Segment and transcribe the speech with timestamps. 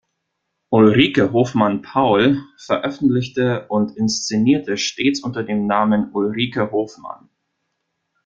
[0.71, 7.29] Ulrike Hofmann-Paul veröffentlichte und inszenierte stets unter dem Namen Ulrike Hofmann.